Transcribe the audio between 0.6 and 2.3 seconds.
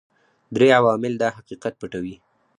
عوامل دا حقیقت پټوي.